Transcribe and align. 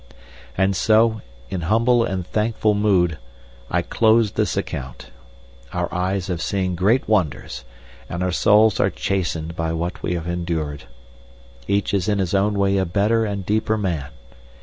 And 0.57 0.75
so, 0.75 1.21
in 1.51 1.61
humble 1.61 2.03
and 2.03 2.25
thankful 2.25 2.73
mood, 2.73 3.19
I 3.69 3.83
close 3.83 4.31
this 4.31 4.57
account. 4.57 5.11
Our 5.73 5.93
eyes 5.93 6.25
have 6.25 6.41
seen 6.41 6.73
great 6.73 7.07
wonders 7.07 7.65
and 8.09 8.23
our 8.23 8.31
souls 8.31 8.79
are 8.79 8.89
chastened 8.89 9.55
by 9.55 9.73
what 9.73 10.01
we 10.01 10.15
have 10.15 10.25
endured. 10.25 10.85
Each 11.67 11.93
is 11.93 12.09
in 12.09 12.17
his 12.17 12.33
own 12.33 12.57
way 12.57 12.77
a 12.77 12.85
better 12.87 13.25
and 13.25 13.45
deeper 13.45 13.77
man. 13.77 14.09